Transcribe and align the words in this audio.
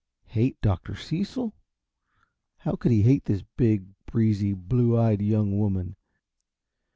Hate 0.29 0.59
Dr. 0.61 0.95
Cecil? 0.95 1.53
How 2.57 2.73
could 2.75 2.91
he 2.91 3.03
hate 3.03 3.25
this 3.25 3.43
big, 3.55 3.85
breezy, 4.07 4.51
blue 4.53 4.97
eyed 4.97 5.21
young 5.21 5.59
woman? 5.59 5.95